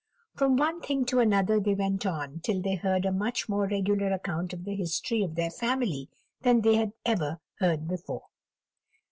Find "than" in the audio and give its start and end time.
6.41-6.61